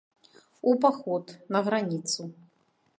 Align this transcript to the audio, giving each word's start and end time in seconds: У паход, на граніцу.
У 0.71 0.73
паход, 0.87 1.25
на 1.57 1.65
граніцу. 1.69 2.21